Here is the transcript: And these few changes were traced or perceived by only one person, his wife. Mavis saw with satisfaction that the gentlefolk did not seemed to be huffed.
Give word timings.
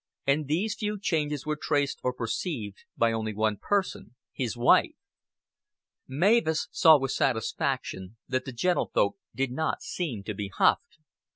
And 0.25 0.47
these 0.47 0.73
few 0.73 0.97
changes 0.99 1.45
were 1.45 1.55
traced 1.55 1.99
or 2.01 2.11
perceived 2.11 2.85
by 2.97 3.11
only 3.11 3.35
one 3.35 3.57
person, 3.57 4.15
his 4.33 4.57
wife. 4.57 4.95
Mavis 6.07 6.67
saw 6.71 6.97
with 6.97 7.11
satisfaction 7.11 8.17
that 8.27 8.45
the 8.45 8.51
gentlefolk 8.51 9.17
did 9.35 9.51
not 9.51 9.83
seemed 9.83 10.25
to 10.25 10.33
be 10.33 10.47
huffed. 10.47 10.97